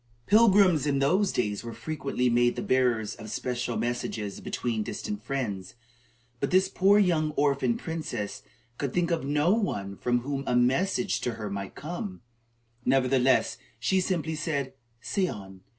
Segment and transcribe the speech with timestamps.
[0.25, 5.75] Pilgrims in those days were frequently made the bearers of special messages between distant friends;
[6.39, 8.41] but this poor young orphan princess
[8.79, 12.23] could think of no one from whom a message to her might come,
[12.83, 15.61] Nevertheless, she simply said: "Say on."